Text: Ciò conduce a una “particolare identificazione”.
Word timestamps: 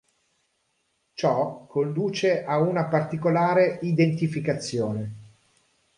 Ciò 1.13 1.67
conduce 1.69 2.43
a 2.43 2.57
una 2.57 2.85
“particolare 2.85 3.77
identificazione”. 3.83 5.13